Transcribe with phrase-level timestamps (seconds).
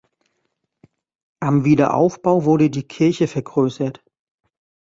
[1.39, 4.03] Am Wiederaufbau wurde die Kirche vergrößert.